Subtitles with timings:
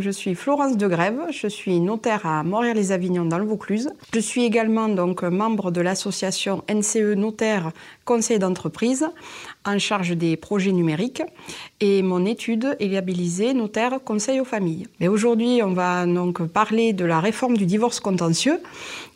[0.00, 3.90] Je suis Florence de Grève, je suis notaire à Montréal-les-Avignon dans le Vaucluse.
[4.14, 7.72] Je suis également donc membre de l'association NCE Notaire
[8.06, 9.06] Conseil d'entreprise
[9.66, 11.22] en charge des projets numériques
[11.80, 14.88] et mon étude est labellisée notaire conseil aux familles.
[15.00, 18.58] Mais aujourd'hui, on va donc parler de la réforme du divorce contentieux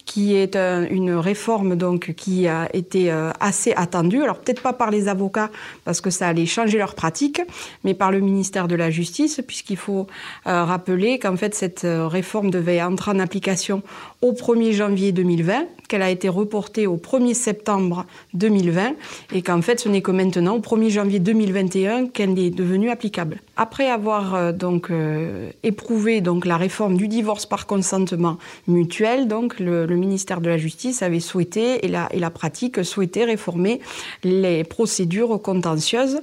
[0.05, 4.23] qui est une réforme donc qui a été euh, assez attendue.
[4.23, 5.51] Alors peut-être pas par les avocats
[5.85, 7.41] parce que ça allait changer leur pratique,
[7.85, 10.07] mais par le ministère de la Justice puisqu'il faut
[10.47, 13.83] euh, rappeler qu'en fait cette euh, réforme devait entrer en application
[14.23, 18.95] au 1er janvier 2020, qu'elle a été reportée au 1er septembre 2020
[19.33, 23.41] et qu'en fait ce n'est que maintenant au 1er janvier 2021 qu'elle est devenue applicable.
[23.57, 24.91] Après avoir donc
[25.63, 31.03] éprouvé donc la réforme du divorce par consentement mutuel, donc le ministère de la Justice
[31.03, 33.81] avait souhaité, et la, et la pratique souhaitait réformer
[34.25, 36.21] les procédures contentieuses,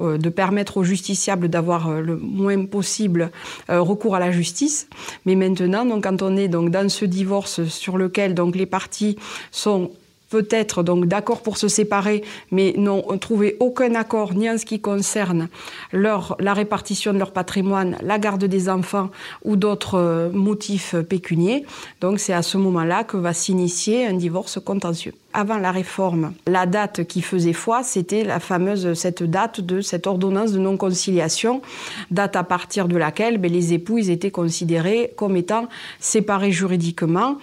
[0.00, 3.30] euh, de permettre aux justiciables d'avoir euh, le moins possible
[3.68, 4.88] euh, recours à la justice.
[5.26, 9.16] Mais maintenant, donc, quand on est donc, dans ce divorce sur lequel donc, les parties
[9.50, 9.90] sont
[10.30, 14.80] peut-être donc d'accord pour se séparer, mais n'ont trouvé aucun accord ni en ce qui
[14.80, 15.48] concerne
[15.92, 19.10] leur, la répartition de leur patrimoine, la garde des enfants
[19.44, 21.66] ou d'autres euh, motifs pécuniers.
[22.00, 26.66] Donc c'est à ce moment-là que va s'initier un divorce contentieux avant la réforme, la
[26.66, 31.62] date qui faisait foi, c'était la fameuse cette date de cette ordonnance de non-conciliation,
[32.10, 35.68] date à partir de laquelle ben, les époux étaient considérés comme étant
[36.00, 37.38] séparés juridiquement,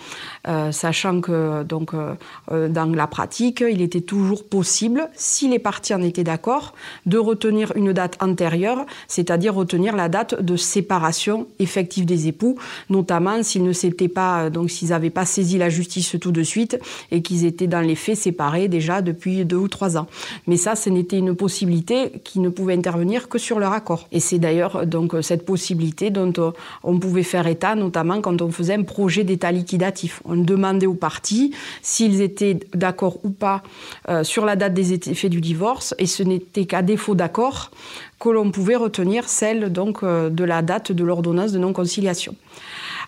[0.48, 2.16] euh, sachant que donc euh,
[2.52, 6.74] euh, dans la pratique, il était toujours possible, si les parties en étaient d'accord,
[7.06, 12.58] de retenir une date antérieure, c'est-à-dire retenir la date de séparation effective des époux,
[12.90, 16.78] notamment s'ils ne s'étaient pas donc s'ils n'avaient pas saisi la justice tout de suite
[17.12, 20.08] et qu'ils étaient dans les faits séparés déjà depuis deux ou trois ans.
[20.48, 24.08] Mais ça, ce n'était une possibilité qui ne pouvait intervenir que sur leur accord.
[24.12, 28.74] Et c'est d'ailleurs donc cette possibilité dont on pouvait faire état, notamment quand on faisait
[28.74, 30.22] un projet d'état liquidatif.
[30.26, 33.64] On demandait aux parties s'ils étaient d'accord ou pas
[34.10, 37.72] euh, sur la date des effets du divorce, et ce n'était qu'à défaut d'accord
[38.20, 42.36] que l'on pouvait retenir celle donc euh, de la date de l'ordonnance de non-conciliation.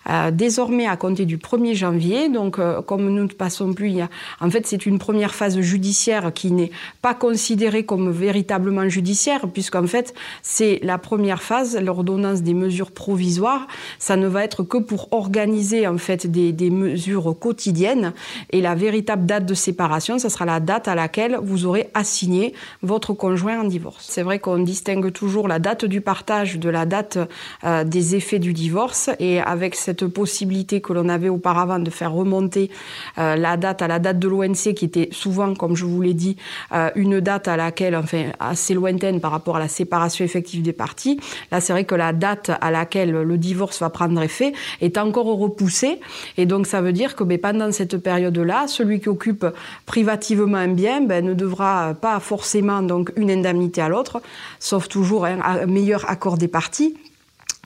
[0.08, 3.96] Euh, désormais, à compter du 1er janvier, donc euh, comme nous ne passons plus, il
[3.96, 4.08] y a,
[4.40, 6.70] en fait, c'est une première phase judiciaire qui n'est
[7.02, 13.66] pas considérée comme véritablement judiciaire, puisqu'en fait, c'est la première phase, l'ordonnance des mesures provisoires.
[13.98, 18.12] Ça ne va être que pour organiser en fait des, mesures quotidiennes,
[18.50, 22.54] et la véritable date de séparation, ce sera la date à laquelle vous aurez assigné
[22.82, 24.06] votre conjoint en divorce.
[24.08, 27.18] C'est vrai qu'on distingue toujours la date du partage de la date
[27.64, 32.12] euh, des effets du divorce, et avec cette possibilité que l'on avait auparavant de faire
[32.12, 32.70] remonter
[33.18, 36.14] euh, la date à la date de l'ONC, qui était souvent, comme je vous l'ai
[36.14, 36.36] dit,
[36.72, 40.72] euh, une date à laquelle, enfin, assez lointaine par rapport à la séparation effective des
[40.72, 41.18] parties.
[41.50, 45.26] Là, c'est vrai que la date à laquelle le divorce va prendre effet est encore
[45.26, 45.98] repoussée.
[46.36, 49.44] Et donc, ça veut dire que ben, pendant cette période-là, celui qui occupe
[49.86, 54.22] privativement un bien ben, ne devra pas forcément donc une indemnité à l'autre,
[54.60, 56.94] sauf toujours un meilleur accord des parties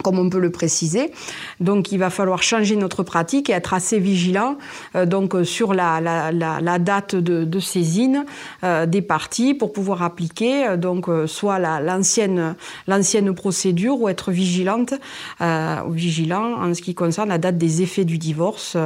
[0.03, 1.12] comme on peut le préciser.
[1.60, 4.59] Donc il va falloir changer notre pratique et être assez vigilant
[4.97, 8.25] euh, donc sur la, la, la, date de, saisine
[8.65, 12.56] euh, des parties pour pouvoir appliquer euh, donc soit l'ancienne
[12.88, 14.94] l'ancienne procédure ou être vigilante
[15.88, 18.76] vigilant en ce qui concerne la date des effets du divorce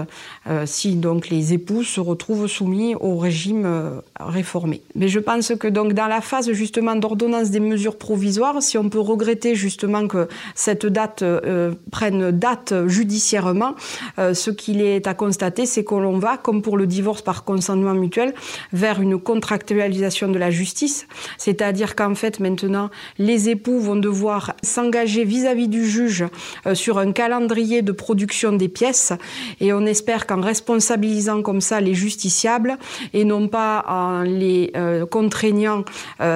[0.64, 4.82] si donc les époux se retrouvent soumis au régime réformé.
[4.94, 8.88] Mais je pense que donc dans la phase justement d'ordonnance des mesures provisoires, si on
[8.88, 13.74] peut regretter justement que cette date euh, prennent date judiciairement,
[14.18, 17.44] euh, ce qu'il est à constater, c'est que l'on va, comme pour le divorce par
[17.44, 18.34] consentement mutuel,
[18.72, 21.06] vers une contractualisation de la justice.
[21.36, 26.24] C'est-à-dire qu'en fait, maintenant, les époux vont devoir s'engager vis-à-vis du juge
[26.66, 29.12] euh, sur un calendrier de production des pièces.
[29.60, 32.76] Et on espère qu'en responsabilisant comme ça les justiciables
[33.12, 34.72] et non pas en les
[35.10, 35.84] contraignant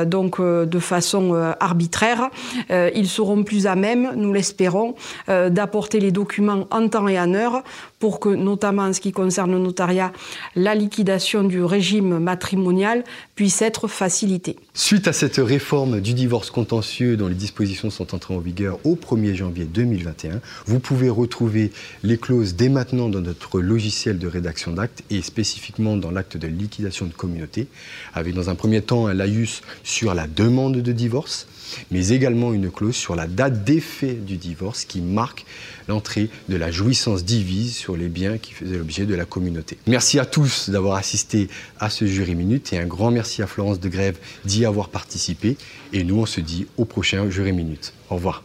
[0.06, 2.30] donc de façon arbitraire,
[2.70, 4.94] ils seront plus à même, nous l'espérons, espérons,
[5.28, 7.62] euh, d'apporter les documents en temps et en heure
[8.02, 10.12] pour que, notamment en ce qui concerne le notariat,
[10.56, 13.04] la liquidation du régime matrimonial
[13.36, 14.56] puisse être facilitée.
[14.74, 18.96] Suite à cette réforme du divorce contentieux dont les dispositions sont entrées en vigueur au
[18.96, 21.70] 1er janvier 2021, vous pouvez retrouver
[22.02, 26.48] les clauses dès maintenant dans notre logiciel de rédaction d'actes et spécifiquement dans l'acte de
[26.48, 27.68] liquidation de communauté,
[28.14, 31.46] avec dans un premier temps un laïus sur la demande de divorce,
[31.92, 35.46] mais également une clause sur la date d'effet du divorce qui marque
[35.88, 39.78] l'entrée de la jouissance divise les biens qui faisaient l'objet de la communauté.
[39.86, 41.48] Merci à tous d'avoir assisté
[41.80, 45.56] à ce jury minute et un grand merci à Florence de Grève d'y avoir participé.
[45.92, 47.92] Et nous, on se dit au prochain jury minute.
[48.10, 48.42] Au revoir.